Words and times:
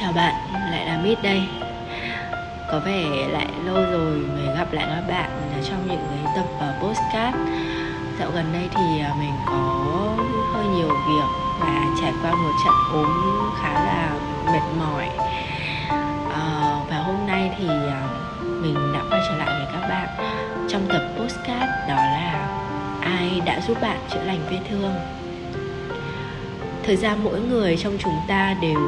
Chào 0.00 0.12
bạn, 0.12 0.34
lại 0.70 0.86
là 0.86 1.00
Mít 1.04 1.22
đây. 1.22 1.42
Có 2.70 2.80
vẻ 2.80 3.28
lại 3.30 3.46
lâu 3.64 3.74
rồi 3.74 4.16
mới 4.16 4.56
gặp 4.56 4.72
lại 4.72 4.86
các 4.88 5.02
bạn 5.08 5.30
trong 5.64 5.88
những 5.88 6.06
cái 6.10 6.32
tập 6.36 6.44
ờ, 6.60 6.74
postcard 6.80 7.36
Dạo 8.18 8.30
gần 8.34 8.44
đây 8.52 8.68
thì 8.74 9.00
ờ, 9.00 9.14
mình 9.18 9.32
có 9.46 10.14
hơi 10.52 10.66
nhiều 10.66 10.88
việc 10.88 11.28
và 11.60 11.84
trải 12.00 12.12
qua 12.22 12.30
một 12.34 12.52
trận 12.64 12.74
ốm 12.92 13.08
khá 13.62 13.72
là 13.72 14.10
mệt 14.46 14.62
mỏi. 14.78 15.08
À, 16.34 16.76
Và 16.90 16.96
hôm 16.96 17.26
nay 17.26 17.50
thì 17.58 17.68
mình 18.42 18.92
đã 18.94 19.00
quay 19.10 19.20
trở 19.28 19.36
lại 19.36 19.48
với 19.48 19.66
các 19.72 19.88
bạn 19.88 20.08
trong 20.68 20.86
tập 20.88 21.02
postcard 21.18 21.70
đó 21.88 21.96
là 21.96 22.48
ai 23.00 23.40
đã 23.46 23.60
giúp 23.68 23.80
bạn 23.80 23.98
chữa 24.10 24.22
lành 24.24 24.40
vết 24.50 24.60
thương? 24.70 24.94
Thời 26.82 26.96
gian 26.96 27.24
mỗi 27.24 27.40
người 27.40 27.76
trong 27.76 27.96
chúng 27.98 28.20
ta 28.28 28.56
đều 28.62 28.78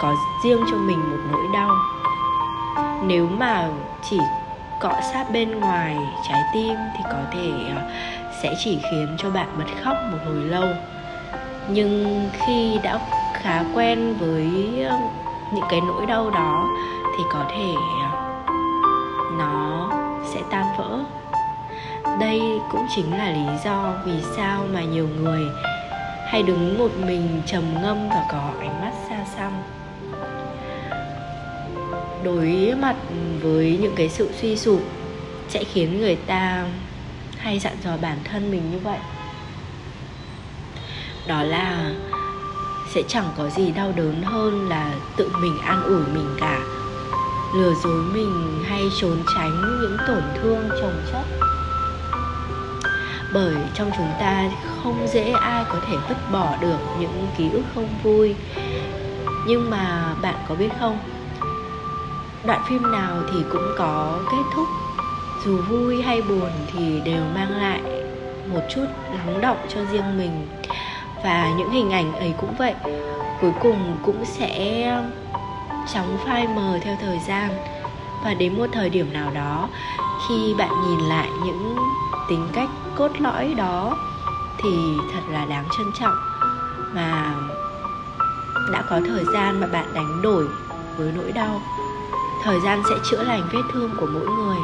có 0.00 0.14
riêng 0.44 0.64
cho 0.70 0.76
mình 0.76 1.10
một 1.10 1.22
nỗi 1.32 1.46
đau. 1.52 1.76
Nếu 3.02 3.28
mà 3.28 3.68
chỉ 4.10 4.18
cọ 4.80 4.92
sát 5.12 5.30
bên 5.32 5.60
ngoài 5.60 5.96
trái 6.28 6.42
tim 6.54 6.74
thì 6.96 7.04
có 7.04 7.18
thể 7.32 7.50
à, 7.76 7.82
sẽ 8.42 8.54
chỉ 8.58 8.78
khiến 8.90 9.16
cho 9.18 9.30
bạn 9.30 9.48
bật 9.58 9.64
khóc 9.84 9.96
một 10.12 10.18
hồi 10.26 10.44
lâu. 10.44 10.68
Nhưng 11.68 12.20
khi 12.32 12.78
đã 12.82 12.98
khá 13.34 13.64
quen 13.74 14.14
với 14.18 14.46
à, 14.84 14.98
những 15.54 15.64
cái 15.70 15.80
nỗi 15.80 16.06
đau 16.06 16.30
đó 16.30 16.68
thì 17.16 17.24
có 17.32 17.44
thể 17.48 17.72
à, 18.02 18.10
nó 19.38 19.90
sẽ 20.34 20.40
tan 20.50 20.64
vỡ. 20.76 20.98
Đây 22.20 22.40
cũng 22.70 22.86
chính 22.96 23.18
là 23.18 23.30
lý 23.30 23.58
do 23.64 23.94
vì 24.04 24.22
sao 24.36 24.64
mà 24.72 24.80
nhiều 24.80 25.08
người 25.20 25.42
hay 26.26 26.42
đứng 26.42 26.78
một 26.78 26.90
mình 27.06 27.42
trầm 27.46 27.62
ngâm 27.82 28.08
và 28.08 28.26
có 28.32 28.50
ánh 28.60 28.80
mắt 28.80 28.92
xa 29.08 29.24
xăm 29.36 29.52
đối 32.24 32.74
mặt 32.80 32.96
với 33.42 33.78
những 33.82 33.94
cái 33.96 34.08
sự 34.08 34.30
suy 34.40 34.56
sụp 34.56 34.82
sẽ 35.48 35.64
khiến 35.64 36.00
người 36.00 36.16
ta 36.16 36.66
hay 37.38 37.58
dặn 37.58 37.72
dò 37.84 37.96
bản 38.02 38.18
thân 38.24 38.50
mình 38.50 38.70
như 38.70 38.78
vậy. 38.78 38.98
Đó 41.26 41.42
là 41.42 41.90
sẽ 42.94 43.02
chẳng 43.08 43.28
có 43.36 43.48
gì 43.48 43.72
đau 43.72 43.92
đớn 43.96 44.22
hơn 44.22 44.68
là 44.68 44.94
tự 45.16 45.30
mình 45.40 45.58
an 45.58 45.82
ủi 45.82 46.06
mình 46.14 46.36
cả, 46.40 46.60
lừa 47.54 47.74
dối 47.84 48.02
mình 48.12 48.64
hay 48.68 48.82
trốn 49.00 49.22
tránh 49.34 49.62
những 49.80 49.96
tổn 50.06 50.22
thương 50.42 50.68
chồng 50.80 51.02
chất. 51.12 51.24
Bởi 53.32 53.54
trong 53.74 53.90
chúng 53.96 54.10
ta 54.20 54.50
không 54.82 55.06
dễ 55.12 55.30
ai 55.30 55.64
có 55.68 55.80
thể 55.86 55.96
vứt 56.08 56.16
bỏ 56.32 56.56
được 56.60 56.78
những 57.00 57.28
ký 57.38 57.50
ức 57.50 57.62
không 57.74 57.88
vui. 58.02 58.34
Nhưng 59.46 59.70
mà 59.70 60.14
bạn 60.22 60.34
có 60.48 60.54
biết 60.54 60.68
không? 60.80 60.98
Đoạn 62.46 62.62
phim 62.68 62.92
nào 62.92 63.22
thì 63.32 63.44
cũng 63.50 63.74
có 63.78 64.18
kết 64.30 64.42
thúc. 64.54 64.68
Dù 65.44 65.56
vui 65.56 66.02
hay 66.02 66.22
buồn 66.22 66.50
thì 66.72 67.00
đều 67.04 67.22
mang 67.34 67.50
lại 67.50 67.80
một 68.46 68.60
chút 68.74 68.86
lắng 69.12 69.40
động 69.40 69.56
cho 69.68 69.80
riêng 69.92 70.18
mình. 70.18 70.48
Và 71.24 71.50
những 71.58 71.70
hình 71.70 71.90
ảnh 71.90 72.12
ấy 72.12 72.34
cũng 72.40 72.54
vậy. 72.58 72.74
Cuối 73.40 73.52
cùng 73.60 73.96
cũng 74.02 74.24
sẽ 74.24 74.82
chóng 75.94 76.18
phai 76.26 76.48
mờ 76.48 76.78
theo 76.82 76.96
thời 77.00 77.18
gian. 77.28 77.50
Và 78.24 78.34
đến 78.34 78.58
một 78.58 78.66
thời 78.72 78.90
điểm 78.90 79.12
nào 79.12 79.30
đó, 79.34 79.68
khi 80.28 80.54
bạn 80.58 80.70
nhìn 80.88 81.08
lại 81.08 81.28
những 81.44 81.76
tính 82.28 82.48
cách 82.52 82.68
cốt 82.94 83.10
lõi 83.18 83.54
đó, 83.54 83.96
thì 84.62 84.70
thật 85.12 85.20
là 85.30 85.44
đáng 85.44 85.64
trân 85.78 85.86
trọng. 86.00 86.16
Mà 86.92 87.34
đã 88.72 88.82
có 88.90 89.00
thời 89.06 89.24
gian 89.34 89.60
mà 89.60 89.66
bạn 89.66 89.94
đánh 89.94 90.22
đổi 90.22 90.44
với 90.96 91.12
nỗi 91.16 91.32
đau 91.32 91.60
thời 92.46 92.60
gian 92.60 92.82
sẽ 92.88 92.94
chữa 93.10 93.22
lành 93.22 93.48
vết 93.52 93.62
thương 93.72 93.90
của 94.00 94.06
mỗi 94.06 94.26
người. 94.26 94.56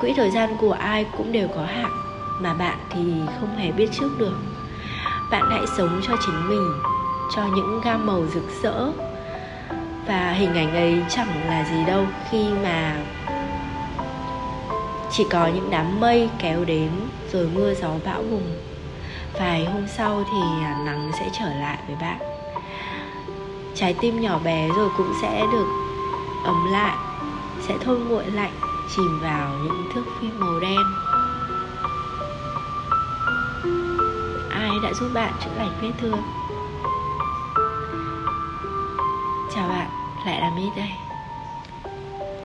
Quỹ 0.00 0.12
thời 0.16 0.30
gian 0.30 0.56
của 0.60 0.72
ai 0.72 1.06
cũng 1.16 1.32
đều 1.32 1.48
có 1.48 1.64
hạn, 1.64 1.90
mà 2.40 2.54
bạn 2.54 2.78
thì 2.90 3.00
không 3.40 3.56
hề 3.56 3.72
biết 3.72 3.88
trước 3.92 4.10
được. 4.18 4.34
Bạn 5.30 5.42
hãy 5.50 5.66
sống 5.76 6.00
cho 6.02 6.16
chính 6.26 6.48
mình, 6.48 6.72
cho 7.36 7.42
những 7.56 7.80
gam 7.84 8.06
màu 8.06 8.26
rực 8.34 8.42
rỡ. 8.62 8.92
Và 10.06 10.32
hình 10.32 10.54
ảnh 10.54 10.74
ấy 10.74 11.02
chẳng 11.08 11.48
là 11.48 11.64
gì 11.70 11.84
đâu 11.84 12.06
khi 12.30 12.44
mà 12.62 12.96
chỉ 15.10 15.26
có 15.30 15.46
những 15.46 15.70
đám 15.70 16.00
mây 16.00 16.28
kéo 16.38 16.64
đến 16.64 16.90
rồi 17.32 17.48
mưa 17.54 17.74
gió 17.74 17.90
bão 18.04 18.22
bùng. 18.22 18.56
Vài 19.38 19.64
hôm 19.64 19.86
sau 19.88 20.24
thì 20.24 20.64
à, 20.64 20.82
nắng 20.84 21.10
sẽ 21.20 21.30
trở 21.38 21.48
lại 21.60 21.78
với 21.86 21.96
bạn. 22.00 22.18
Trái 23.74 23.94
tim 24.00 24.20
nhỏ 24.20 24.38
bé 24.44 24.68
rồi 24.76 24.88
cũng 24.96 25.12
sẽ 25.22 25.46
được 25.52 25.85
ấm 26.46 26.64
lại, 26.64 26.96
sẽ 27.60 27.78
thôi 27.80 27.98
nguội 27.98 28.26
lạnh, 28.26 28.52
chìm 28.88 29.18
vào 29.22 29.58
những 29.62 29.84
thước 29.94 30.04
phim 30.20 30.40
màu 30.40 30.60
đen. 30.60 30.80
Ai 34.50 34.70
đã 34.82 34.92
giúp 35.00 35.08
bạn 35.14 35.32
chữa 35.44 35.50
lành 35.56 35.78
vết 35.80 35.92
thương? 35.98 36.22
Chào 39.54 39.68
bạn, 39.68 39.90
lại 40.26 40.40
là 40.40 40.50
mít 40.56 40.70
đây. 40.76 41.05